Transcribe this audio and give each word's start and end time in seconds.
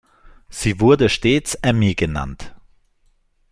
Sie 0.49 0.79
wurde 0.79 1.09
stets 1.09 1.53
Emmi 1.53 1.93
genannt. 1.93 2.55